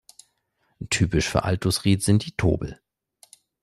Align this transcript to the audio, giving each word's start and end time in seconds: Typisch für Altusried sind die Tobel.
Typisch 0.89 1.29
für 1.29 1.43
Altusried 1.43 2.01
sind 2.01 2.25
die 2.25 2.31
Tobel. 2.35 2.81